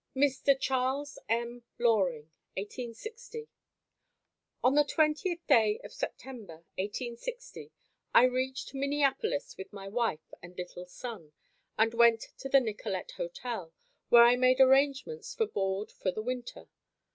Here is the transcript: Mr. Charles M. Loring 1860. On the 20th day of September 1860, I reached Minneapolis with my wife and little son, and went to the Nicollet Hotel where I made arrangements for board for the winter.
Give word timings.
Mr. 0.15 0.59
Charles 0.59 1.19
M. 1.29 1.61
Loring 1.77 2.31
1860. 2.57 3.47
On 4.63 4.73
the 4.73 4.81
20th 4.83 5.45
day 5.45 5.79
of 5.83 5.93
September 5.93 6.63
1860, 6.79 7.71
I 8.11 8.23
reached 8.23 8.73
Minneapolis 8.73 9.55
with 9.59 9.71
my 9.71 9.87
wife 9.87 10.33
and 10.41 10.57
little 10.57 10.87
son, 10.87 11.33
and 11.77 11.93
went 11.93 12.25
to 12.39 12.49
the 12.49 12.59
Nicollet 12.59 13.11
Hotel 13.17 13.71
where 14.09 14.23
I 14.23 14.35
made 14.37 14.59
arrangements 14.59 15.35
for 15.35 15.45
board 15.45 15.91
for 15.91 16.09
the 16.11 16.23
winter. 16.23 16.67